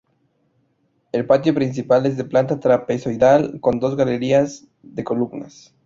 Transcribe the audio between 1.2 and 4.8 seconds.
patio principal es de planta trapezoidal con dos galerías